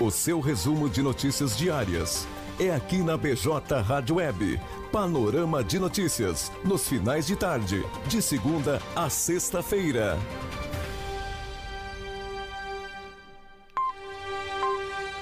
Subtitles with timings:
[0.00, 2.26] O seu resumo de notícias diárias
[2.58, 4.58] é aqui na BJ Rádio Web.
[4.90, 10.18] Panorama de notícias, nos finais de tarde, de segunda a sexta-feira.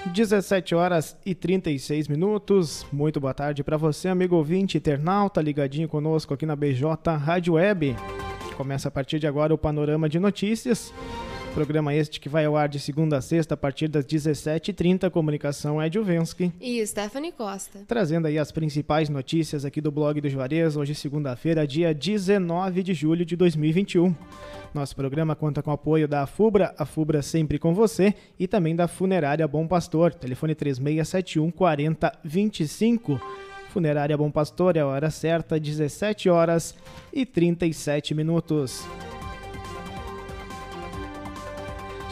[0.06, 2.86] Dezessete horas e 36 minutos.
[2.92, 6.84] Muito boa tarde para você, amigo ouvinte, internauta, ligadinho conosco aqui na BJ
[7.16, 7.96] Rádio Web.
[8.56, 10.92] Começa a partir de agora o Panorama de Notícias.
[11.54, 15.10] Programa este que vai ao ar de segunda a sexta a partir das 17h30.
[15.10, 16.52] Comunicação é Juvensky.
[16.60, 17.80] E Stephanie Costa.
[17.88, 22.94] Trazendo aí as principais notícias aqui do blog do Juarez, hoje segunda-feira, dia 19 de
[22.94, 24.14] julho de 2021.
[24.72, 28.76] Nosso programa conta com o apoio da FUBRA, a FUBRA sempre com você, e também
[28.76, 33.20] da Funerária Bom Pastor, telefone 3671 4025.
[33.70, 36.76] Funerária Bom Pastor é a hora certa, 17 horas
[37.12, 38.84] e 37 minutos.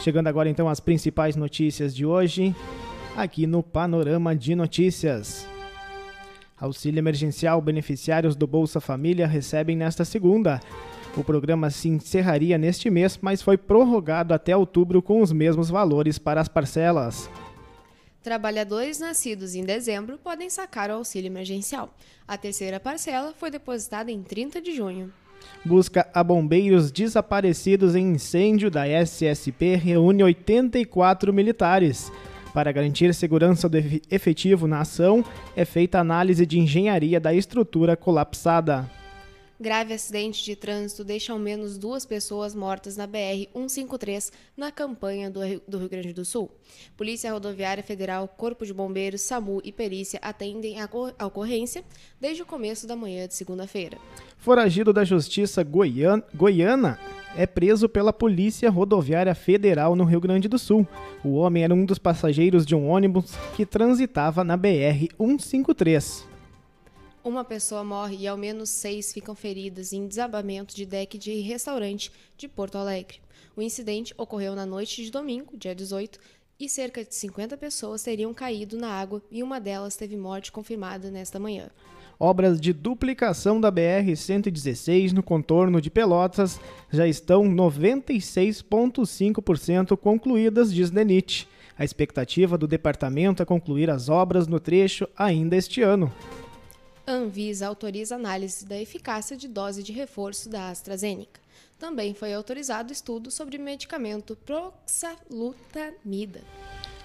[0.09, 2.55] Chegando agora então às principais notícias de hoje,
[3.15, 5.47] aqui no Panorama de Notícias.
[6.59, 10.59] Auxílio emergencial beneficiários do Bolsa Família recebem nesta segunda.
[11.15, 16.17] O programa se encerraria neste mês, mas foi prorrogado até outubro com os mesmos valores
[16.17, 17.29] para as parcelas.
[18.23, 21.93] Trabalhadores nascidos em dezembro podem sacar o auxílio emergencial.
[22.27, 25.13] A terceira parcela foi depositada em 30 de junho.
[25.63, 32.11] Busca a bombeiros desaparecidos em incêndio da SSP reúne 84 militares.
[32.53, 33.77] Para garantir segurança do
[34.09, 35.23] efetivo na ação,
[35.55, 38.89] é feita análise de engenharia da estrutura colapsada.
[39.61, 45.41] Grave acidente de trânsito deixa ao menos duas pessoas mortas na BR-153 na campanha do
[45.41, 46.49] Rio, Grande do Sul.
[46.95, 51.83] Polícia Rodoviária Federal, Corpo de Bombeiros, SAMU e Perícia atendem a ocorrência
[52.21, 53.97] desde o começo da manhã de segunda-feira.
[54.37, 56.97] Foragido da Justiça Goiana
[57.35, 60.87] é preso pela Polícia Rodoviária Federal no Rio Grande do Sul.
[61.21, 66.29] O homem era um dos passageiros de um ônibus que transitava na BR-153.
[67.29, 72.11] Uma pessoa morre e ao menos seis ficam feridas em desabamento de deck de restaurante
[72.35, 73.21] de Porto Alegre.
[73.55, 76.19] O incidente ocorreu na noite de domingo, dia 18,
[76.59, 81.11] e cerca de 50 pessoas teriam caído na água e uma delas teve morte confirmada
[81.11, 81.69] nesta manhã.
[82.19, 86.59] Obras de duplicação da BR-116 no contorno de Pelotas
[86.89, 91.47] já estão 96,5% concluídas, diz Denit.
[91.77, 96.11] A expectativa do departamento é concluir as obras no trecho ainda este ano.
[97.11, 101.41] Anvisa autoriza análise da eficácia de dose de reforço da AstraZeneca.
[101.79, 106.41] Também foi autorizado estudo sobre medicamento proxalutamida.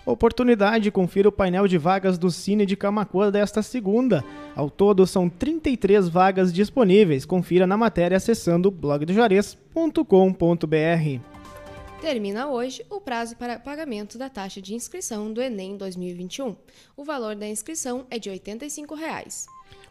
[0.05, 4.23] Oportunidade, confira o painel de vagas do Cine de Camacuã desta segunda.
[4.55, 7.25] Ao todo, são 33 vagas disponíveis.
[7.25, 11.21] Confira na matéria acessando blogdojuarez.com.br.
[12.03, 16.55] Termina hoje o prazo para pagamento da taxa de inscrição do Enem 2021.
[16.95, 19.47] O valor da inscrição é de 85 reais.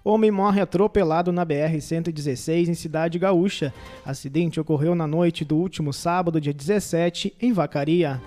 [0.06, 3.74] Homem morre atropelado na BR-116 em Cidade Gaúcha.
[4.06, 8.22] Acidente ocorreu na noite do último sábado, dia 17, em Vacaria.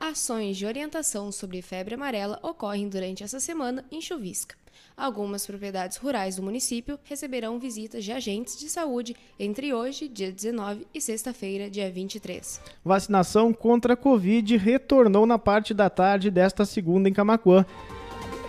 [0.00, 4.56] Ações de orientação sobre febre amarela ocorrem durante essa semana em Chuvisca.
[4.96, 10.86] Algumas propriedades rurais do município receberão visitas de agentes de saúde entre hoje, dia 19,
[10.94, 12.62] e sexta-feira, dia 23.
[12.82, 17.66] Vacinação contra a Covid retornou na parte da tarde desta segunda em Camacuã.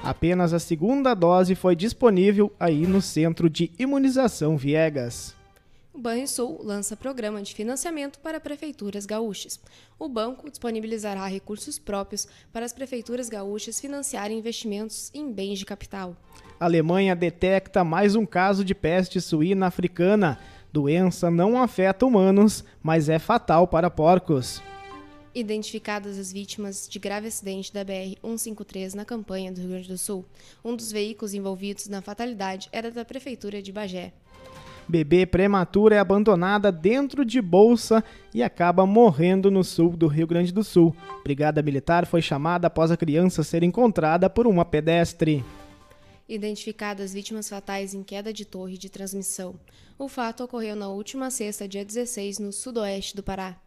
[0.05, 5.35] Apenas a segunda dose foi disponível aí no Centro de Imunização Viegas.
[5.91, 9.59] O Banrisul lança programa de financiamento para prefeituras gaúchas.
[9.97, 16.15] O banco disponibilizará recursos próprios para as prefeituras gaúchas financiarem investimentos em bens de capital.
[16.59, 20.37] A Alemanha detecta mais um caso de peste suína africana.
[20.71, 24.61] Doença não afeta humanos, mas é fatal para porcos
[25.35, 30.25] identificadas as vítimas de grave acidente da BR-153 na campanha do Rio Grande do Sul.
[30.63, 34.13] Um dos veículos envolvidos na fatalidade era da Prefeitura de Bagé.
[34.87, 38.03] Bebê prematura é abandonada dentro de bolsa
[38.33, 40.95] e acaba morrendo no sul do Rio Grande do Sul.
[41.23, 45.43] Brigada Militar foi chamada após a criança ser encontrada por uma pedestre.
[46.29, 49.55] Identificadas vítimas fatais em queda de torre de transmissão.
[49.97, 53.57] O fato ocorreu na última sexta, dia 16, no sudoeste do Pará.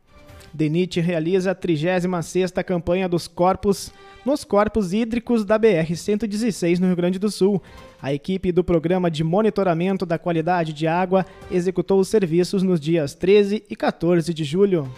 [0.52, 3.92] DENIT realiza a 36ª campanha dos corpos
[4.24, 7.62] nos corpos hídricos da BR-116 no Rio Grande do Sul.
[8.00, 13.14] A equipe do Programa de Monitoramento da Qualidade de Água executou os serviços nos dias
[13.14, 14.90] 13 e 14 de julho.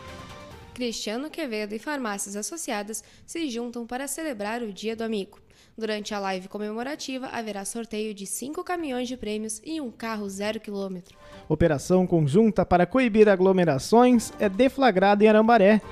[0.80, 5.38] Cristiano Quevedo e farmácias associadas se juntam para celebrar o Dia do Amigo.
[5.76, 10.58] Durante a live comemorativa, haverá sorteio de cinco caminhões de prêmios e um carro zero
[10.58, 11.18] quilômetro.
[11.50, 15.82] Operação conjunta para coibir aglomerações é deflagrada em Arambaré.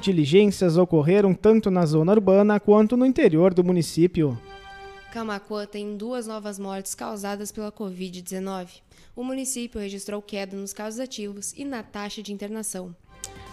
[0.00, 4.40] Diligências ocorreram tanto na zona urbana quanto no interior do município.
[5.12, 8.80] Camacuã tem duas novas mortes causadas pela Covid-19.
[9.14, 12.96] O município registrou queda nos casos ativos e na taxa de internação.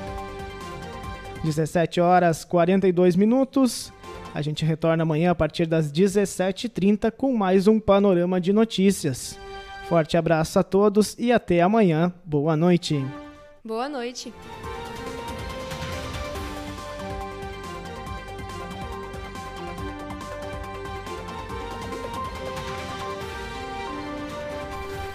[1.43, 3.93] 17 horas 42 minutos.
[4.37, 9.39] A gente retorna amanhã a partir das 17h30 com mais um panorama de notícias.
[9.89, 12.13] Forte abraço a todos e até amanhã.
[12.23, 13.03] Boa noite.
[13.65, 14.35] Boa noite.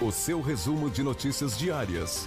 [0.00, 2.26] O seu resumo de notícias diárias